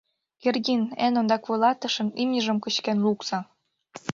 [0.41, 3.39] Кердин, эн ондак вуйлатышын имньыжым кычкен лукса!